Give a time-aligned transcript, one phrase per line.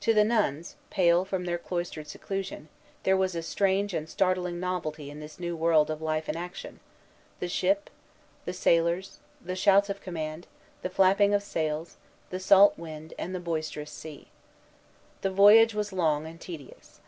[0.00, 2.70] To the nuns, pale from their cloistered seclusion,
[3.02, 6.80] there was a strange and startling novelty in this new world of life and action,
[7.40, 7.90] the ship,
[8.46, 10.46] the sailors, the shouts of command,
[10.80, 11.98] the flapping of sails,
[12.30, 14.28] the salt wind, and the boisterous sea.
[15.20, 17.00] The voyage was long and tedious.